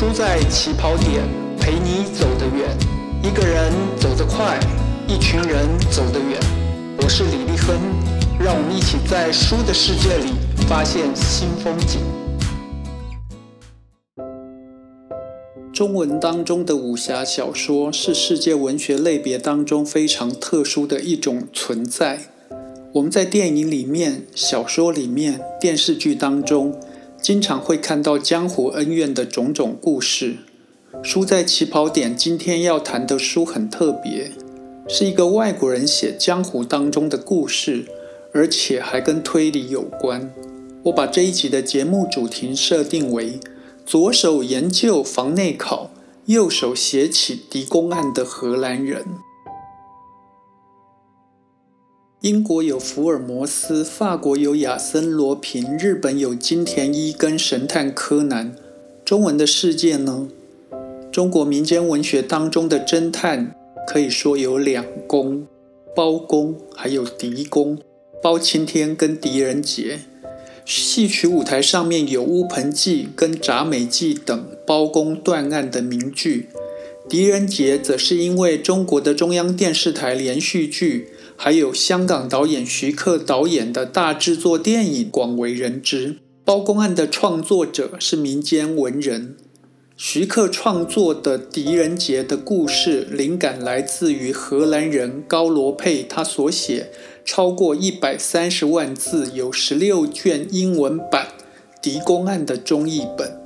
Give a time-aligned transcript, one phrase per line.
[0.00, 1.22] 输在起跑点，
[1.60, 2.74] 陪你走得远。
[3.22, 4.58] 一个人走得快，
[5.06, 6.40] 一群人走得远。
[7.02, 7.76] 我是李立亨，
[8.42, 10.32] 让我们一起在书的世界里
[10.66, 12.00] 发现新风景。
[15.70, 22.20] 中文当中的武侠小说是世界文学类别当中非常特殊的一种存在。
[22.94, 26.74] 我们在电影里面、小说里面、电视剧当中。
[27.22, 30.36] 经常会看到江湖恩怨的种种故事。
[31.02, 32.16] 书在起跑点。
[32.16, 34.32] 今天要谈的书很特别，
[34.88, 37.84] 是一个外国人写江湖当中的故事，
[38.32, 40.32] 而且还跟推理有关。
[40.84, 43.38] 我把这一集的节目主题设定为：
[43.84, 45.90] 左手研究房内考，
[46.24, 49.04] 右手写起狄公案的荷兰人。
[52.20, 58.54] 英国有福尔摩斯，法国有亚森·罗平，日本有金田一跟神探柯南。
[59.06, 60.28] 中文的世界呢？
[61.10, 65.46] 中国民间文学当中的侦探可以说有两公：
[65.96, 67.78] 包公还有狄公。
[68.22, 70.00] 包青天跟狄仁杰。
[70.66, 76.50] 戏曲舞台上面有乌盆记跟铡美记等包公断案的名剧。
[77.08, 81.08] 狄仁杰则是因为中国的中央电视台连续剧。
[81.42, 86.18] 还有香港导演徐克导演的大制作电影广为人知。
[86.44, 89.38] 包公案的创作者是民间文人。
[89.96, 96.90] 徐克创作的《狄仁杰》的故事灵感来自于荷兰人高罗佩他所写
[97.24, 101.28] 超过一百三十万字、有十六卷英文版
[101.80, 103.40] 《狄公案》的中译本。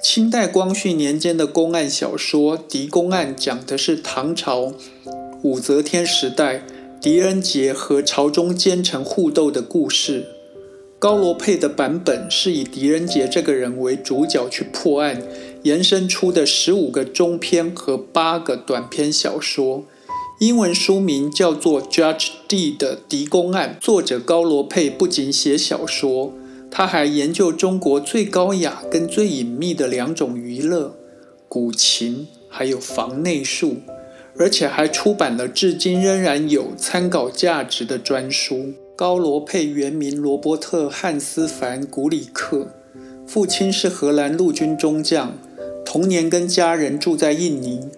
[0.00, 4.72] 清代光绪年间的公案小说《狄公案》讲的是唐朝
[5.42, 6.62] 武则天时代。
[7.02, 10.24] 狄仁杰和朝中奸臣互斗的故事，
[11.00, 15.20] 高罗佩的版本是以狄仁杰这个人为主角去破案，
[15.64, 19.82] 延伸出的十五个中篇和八个短篇小说。
[20.38, 23.78] 英文书名叫做《Judge D 的狄公案》。
[23.84, 26.32] 作者高罗佩不仅写小说，
[26.70, 30.94] 他还研究中国最高雅跟最隐秘的两种娱乐——
[31.48, 33.78] 古琴，还有房内术。
[34.38, 38.72] 而且还出版了至今仍然有参考价值的专书。
[38.94, 42.68] 高罗佩原名罗伯特·汉斯·凡·古里克，
[43.26, 45.34] 父亲是荷兰陆军中将，
[45.84, 47.88] 童年跟家人住在印尼。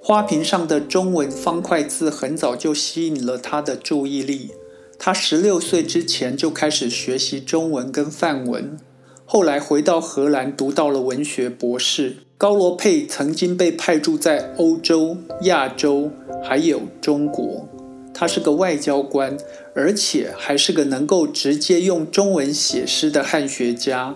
[0.00, 4.52] 花瓶上的中文方块字很早就吸引了他的注意力。
[4.98, 8.78] 他十六岁之前就开始学习中文跟范文，
[9.24, 12.16] 后来回到荷兰读到了文学博士。
[12.38, 17.68] 高罗佩曾经被派驻在欧洲、亚洲，还有中国。
[18.14, 19.36] 他是个外交官，
[19.74, 24.14] 而且还是个能够直接用中文写诗的汉学家。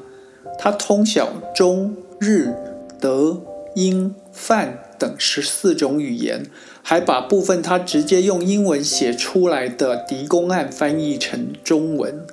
[0.56, 2.54] 他通晓中、日、
[3.00, 3.42] 德、
[3.74, 6.46] 英、范等十四种语言，
[6.80, 12.24] 还把部分他直接用英文写出来的《狄公案》翻译成中文。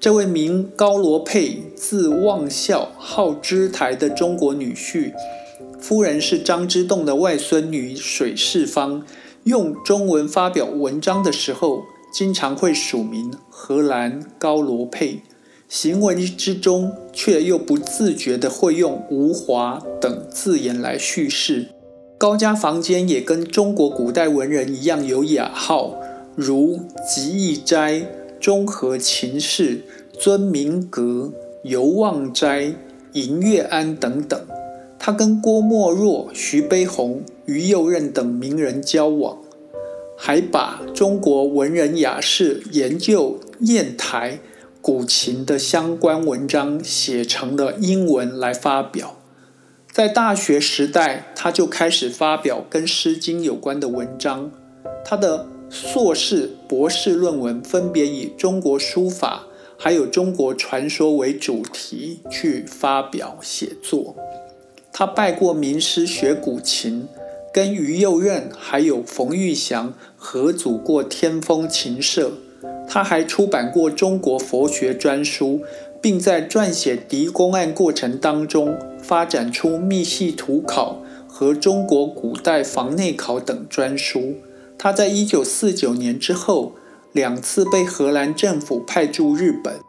[0.00, 5.12] 这位名高罗佩，字望孝，号知台的中国女婿，
[5.80, 9.04] 夫人是张之洞的外孙女水世芳。
[9.42, 11.82] 用中文发表文章的时候，
[12.12, 15.22] 经常会署名荷兰高罗佩。
[15.68, 21.70] 行文之中，却又不自觉地会用吴华等字眼来叙事。
[22.16, 25.96] 高家房间也跟中国古代文人一样有雅号，
[26.36, 26.78] 如
[27.12, 28.06] 吉义斋。
[28.40, 29.82] 中和秦氏、
[30.12, 31.32] 尊明阁、
[31.62, 32.72] 游望斋、
[33.12, 34.40] 银月庵等等，
[34.98, 39.38] 他跟郭沫若、徐悲鸿、于右任等名人交往，
[40.16, 44.38] 还把中国文人雅士研究砚台、
[44.80, 49.16] 古琴的相关文章写成了英文来发表。
[49.90, 54.52] 在大学时代，他就开始发表跟《诗经》有关的文章，
[55.04, 55.46] 他的。
[55.70, 59.46] 硕士、博士论文分别以中国书法
[59.76, 64.16] 还有中国传说为主题去发表写作。
[64.92, 67.06] 他拜过名师学古琴，
[67.52, 72.32] 跟于右任还有冯玉祥合组过天风琴社。
[72.88, 75.60] 他还出版过中国佛学专书，
[76.00, 84.34] 并在撰写《狄公案》过程当中发展出密系图考和中国古代房内考等专书。
[84.78, 86.74] 他在一九四九年之后
[87.12, 89.74] 两次被荷兰政府派驻日本，《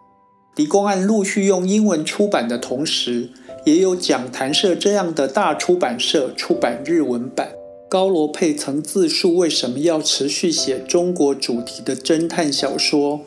[0.56, 3.30] 狄公案》陆续用英文出版的同时，
[3.66, 7.52] 也有讲谈社这样的大出版社出版日文版。
[7.88, 13.22] 高罗佩曾自述为什么要持续写中国主题的侦探小说，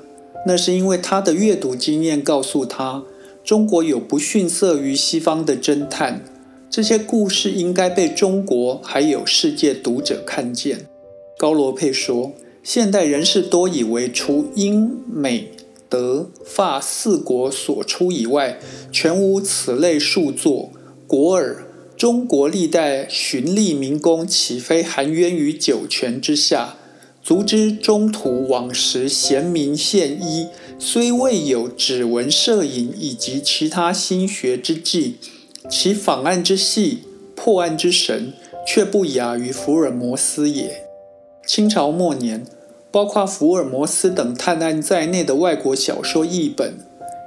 [0.47, 3.05] 那是因为他的阅读经验告诉他，
[3.45, 6.25] 中国有不逊色于西方的侦探。
[6.71, 10.87] 这些故事应该被中国还有世界读者看见。
[11.43, 15.51] 高罗佩说：“现代人士多以为，除英、美、
[15.89, 18.61] 德、法四国所出以外，
[18.93, 20.71] 全无此类著作。
[21.05, 21.67] 国尔，
[21.97, 26.77] 中国历代循吏民工，岂非含冤于九泉之下？
[27.21, 30.47] 足之中途往时贤明献医，
[30.79, 35.17] 虽未有指纹摄影以及其他心学之技。”
[35.69, 36.99] 其访案之细，
[37.35, 38.33] 破案之神，
[38.65, 40.92] 却不亚于福尔摩斯也。
[41.47, 42.47] 清朝末年，
[42.91, 46.79] 包括福尔摩斯等探案在内的外国小说译本，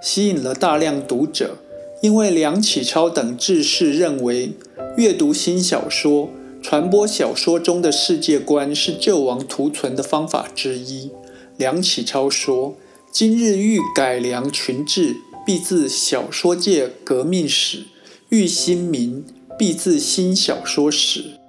[0.02, 1.58] 吸引了大量读者。
[2.02, 4.52] 因为梁启超等志士认为，
[4.98, 6.30] 阅读新小说、
[6.62, 11.12] 传播小说中的世界观是救亡图存的方法之一。
[11.58, 12.76] 梁启超说
[13.12, 15.16] ：“今日欲改良群治，
[15.46, 17.86] 必自小说界革命史。”
[18.30, 19.24] 欲新民，
[19.58, 21.40] 必自新小说史。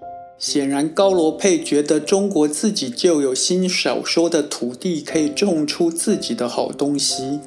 [0.48, 7.40] 显然，高罗佩觉得中国自己就有新小说的土地，可以种出自己的好东西。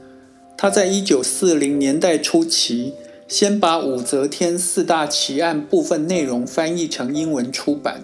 [0.57, 2.91] 他在一九四零年代初期，
[3.25, 8.03] 先把武则天四大奇案部分内容翻译成英文出版，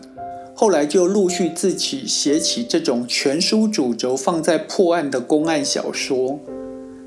[0.56, 6.40] 后来就陆续自己写起这种全书主轴放在破案的公案小说。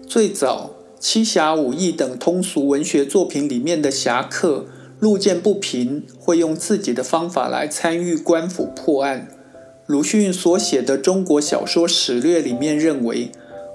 [0.07, 0.73] 最早。
[1.01, 4.67] 七侠五义等通俗文学作品里面的侠客
[5.01, 9.29] 路见不平，会用自己的方法来参与官府破案。
[9.87, 13.31] 鲁迅所写的《中国小说史略》里面认为，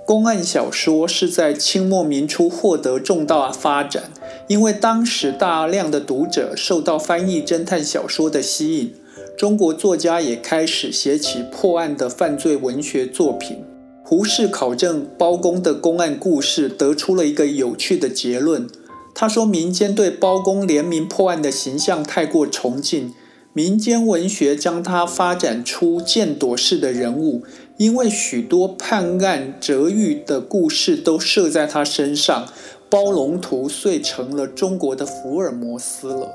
[0.06, 4.12] 公案小说是在清末民初获得重大发展，
[4.48, 8.94] 因为当时大量的读者受到翻译侦探小说的吸引，
[9.38, 13.64] 中国作家也开始写起破案的犯罪文学作品。
[14.04, 18.68] 胡适考证包公的公案故事，得出了一个有趣的结论。
[19.16, 23.14] 他说，民间对包公联名破案的形象太过崇敬，
[23.54, 27.44] 民间文学将他发展出剑夺式的人物，
[27.78, 32.48] 因为许多判案折狱的故事都设在他身上，
[32.90, 36.32] 包龙图遂成了中国的福尔摩斯了。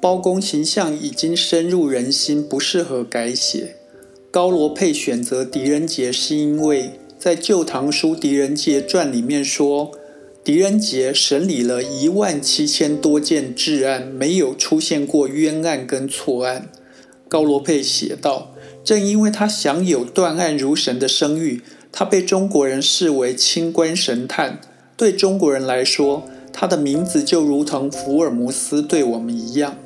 [0.00, 3.76] 包公形象已经深入人心，不适合改写。
[4.30, 9.90] 高罗佩选择狄仁杰，是因为在《旧唐书·狄仁杰传》里面说，
[10.48, 16.70] 狄仁杰审理了一万七千多件治案，没有出现过冤案跟错案。
[17.28, 21.60] 高罗佩写道：“正因为他享有断案如神的声誉，
[21.92, 24.58] 他被中国人视为清官神探。
[24.96, 29.76] 对中国人来说，他的名字就如同福尔摩斯对我们一样。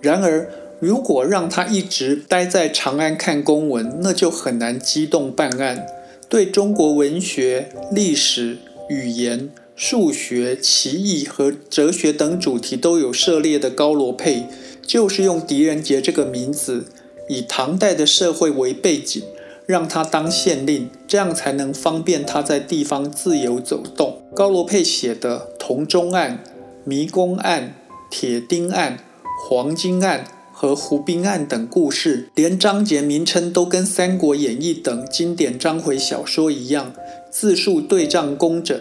[0.00, 0.48] 然而，
[0.78, 5.88] 如果让他一直待在长安看公文，那就很难机动办案。
[6.28, 8.58] 对中国文学、历史、
[8.88, 9.50] 语言、
[9.80, 14.42] 数学、奇异和哲学等主题都有涉猎的高罗佩，
[14.84, 16.86] 就是用狄仁杰这个名字，
[17.28, 19.22] 以唐代的社会为背景，
[19.66, 24.20] 让他当县令，这样才能方便他在地方自由走动。
[24.34, 26.42] 高罗佩写的《铜钟案》
[26.82, 27.62] 《迷宫案》
[28.10, 28.98] 《铁钉案》
[29.48, 30.24] 《黄金案》。
[30.60, 36.92] 和胡兵案等故事，连章节名称都跟《三国演义》等经典章回小说一样，
[37.30, 38.76] 字数对仗工整，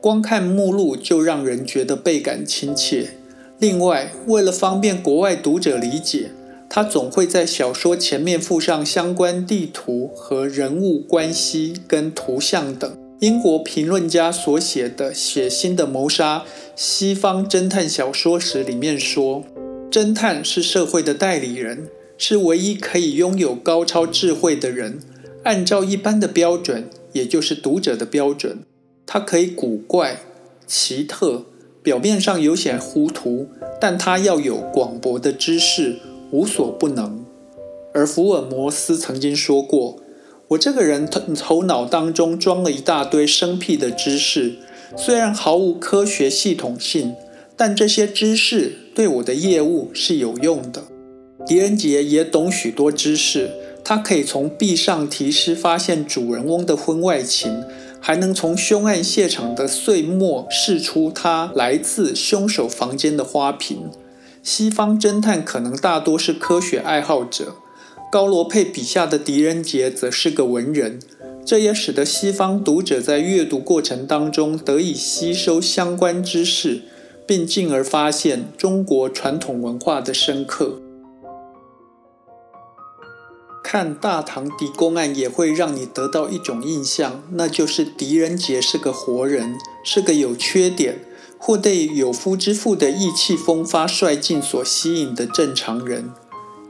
[0.00, 3.10] 光看目录就让人觉得倍感亲切。
[3.58, 6.30] 另外，为了方便国外读者理解，
[6.68, 12.96] 他总会在小说前面附上相关地图和人物关系跟图像等。
[13.18, 19.44] 英国评论家所写的《血腥的谋杀：西方侦探小说史》里面说。
[19.90, 25.00] 侦探是社会的代理人，是唯一可以拥有高超智慧的人。
[25.42, 28.60] 按照一般的标准，也就是读者的标准，
[29.12, 30.20] 他可以古怪、
[30.68, 31.42] 奇特，
[31.82, 33.48] 表面上有些糊涂，
[33.80, 35.96] 但他要有广博的知识，
[36.30, 37.24] 无所不能。
[37.92, 39.96] 而福尔摩斯曾经说过
[40.50, 44.58] ：“我这个人头头脑当中装了一大堆生僻的知识，
[44.96, 47.16] 虽然毫无科学系统性。”
[47.58, 50.84] 但这些知识对我的业务是有用的。
[51.44, 53.50] 狄仁杰也懂许多知识，
[53.84, 57.62] 他可以从壁上题诗发现主人翁的婚外情，
[58.00, 63.90] 还能从凶案现场的碎末试出他来自凶手房间的花瓶。
[64.42, 67.56] 西方侦探可能大多是科学爱好者，
[68.10, 70.98] 高罗佩笔下的狄仁杰则是个文人，
[71.44, 76.82] 这也使得西方读者在阅读过程当中得以吸收相关知识。
[77.26, 80.80] 并进而发现中国传统文化的深刻。
[83.72, 91.04] 看《大唐狄公案》也会让你得到一种印象，那就是狄仁杰是个活人，是个有缺点、
[91.38, 96.12] 或被有夫之妇的意气风发、率劲所吸引的正常人。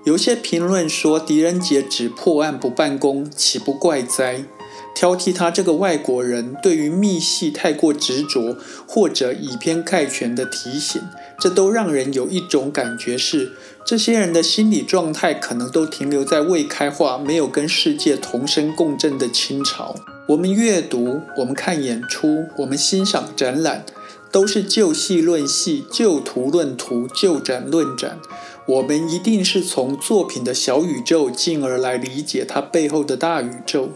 [0.04, 4.44] 有些评论说，狄仁杰只破案不办公，岂不怪哉？
[4.94, 8.56] 挑剔他这个外国人对于密系太过执着，
[8.86, 11.00] 或者以偏概全的提醒，
[11.38, 13.52] 这都让人有一种感觉是，
[13.84, 19.94] 这些人的心理状态可能都停留在未开化、没有跟世界同声共振的清朝。
[20.26, 23.86] 我们阅读，我们看演出，我们欣赏展览，
[24.30, 28.18] 都是就戏论戏，就图论图，就展论展。
[28.66, 33.90] 我们一定是从作品的小宇宙，进而来理解它背后的大宇宙。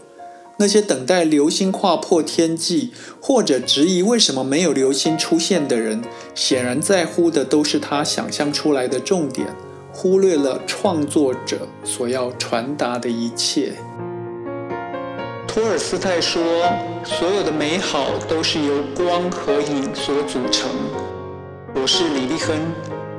[0.57, 6.01] 那些等待流星划破天际，或者质疑为什么没有流星出现的人，
[6.33, 9.47] 显然在乎的都是他想象出来的重点，
[9.91, 13.73] 忽略了创作者所要传达的一切。
[15.47, 16.41] 托尔斯泰说
[17.03, 20.69] ：“所有的美好都是由光和影所组成。”
[21.75, 22.55] 我是李立亨。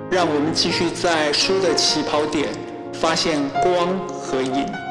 [0.08, 2.48] 让我们继续在书的起跑点
[2.92, 4.85] 发现光和影。